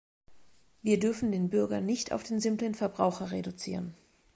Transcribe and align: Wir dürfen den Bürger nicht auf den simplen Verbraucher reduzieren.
Wir 0.81 0.97
dürfen 0.99 1.31
den 1.31 1.51
Bürger 1.51 1.79
nicht 1.79 2.11
auf 2.11 2.23
den 2.23 2.39
simplen 2.39 2.73
Verbraucher 2.73 3.29
reduzieren. 3.29 3.93